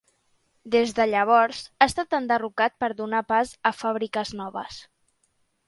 Des 0.75 0.93
de 0.99 1.05
llavors, 1.09 1.59
ha 1.85 1.89
estat 1.93 2.17
enderrocat 2.21 2.77
per 2.85 2.91
donar 3.03 3.21
pas 3.35 3.55
a 3.71 3.75
fàbriques 3.85 4.35
noves. 4.43 4.83